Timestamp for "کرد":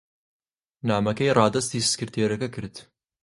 2.55-2.75